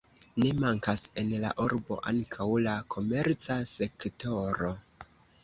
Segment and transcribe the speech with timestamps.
[0.43, 4.75] Ne mankas en la urbo ankaŭ la komerca sektoro.